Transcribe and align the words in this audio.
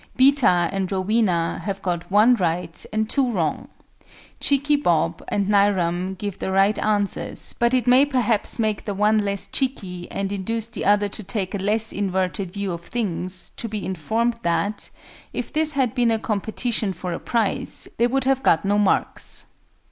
BETA 0.17 0.71
and 0.73 0.91
ROWENA 0.91 1.59
have 1.65 1.83
got 1.83 2.09
(1) 2.09 2.33
right 2.37 2.85
and 2.91 3.07
(2) 3.07 3.31
wrong. 3.33 3.67
CHEEKY 4.39 4.77
BOB 4.77 5.23
and 5.27 5.47
NAIRAM 5.47 6.15
give 6.17 6.39
the 6.39 6.51
right 6.51 6.79
answers, 6.79 7.53
but 7.59 7.71
it 7.75 7.85
may 7.85 8.03
perhaps 8.05 8.57
make 8.57 8.85
the 8.85 8.95
one 8.95 9.19
less 9.19 9.45
cheeky, 9.45 10.09
and 10.09 10.31
induce 10.31 10.65
the 10.65 10.85
other 10.85 11.07
to 11.07 11.21
take 11.21 11.53
a 11.53 11.59
less 11.59 11.93
inverted 11.93 12.51
view 12.51 12.71
of 12.73 12.81
things, 12.81 13.51
to 13.57 13.69
be 13.69 13.85
informed 13.85 14.39
that, 14.41 14.89
if 15.33 15.53
this 15.53 15.73
had 15.73 15.93
been 15.93 16.09
a 16.09 16.17
competition 16.17 16.93
for 16.93 17.13
a 17.13 17.19
prize, 17.19 17.87
they 17.99 18.07
would 18.07 18.23
have 18.23 18.41
got 18.41 18.65
no 18.65 18.79
marks. 18.79 19.45